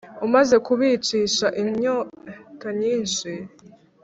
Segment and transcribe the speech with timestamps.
[0.25, 3.31] umaze kubicisha inyota nyinshi